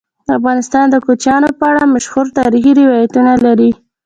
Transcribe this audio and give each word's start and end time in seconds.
افغانستان 0.37 0.85
د 0.89 0.95
کوچیان 1.05 1.43
په 1.59 1.65
اړه 1.71 1.83
مشهور 1.95 2.25
تاریخی 2.39 2.71
روایتونه 2.81 3.31
لري. 3.45 3.71